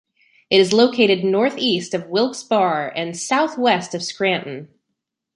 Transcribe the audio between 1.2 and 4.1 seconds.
northeast of Wilkes Barre and southwest of